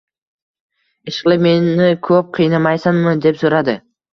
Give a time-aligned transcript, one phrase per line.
[1.11, 3.79] Ishqilib, meni ko‘p qiynamaysanmi?— deb so‘radi.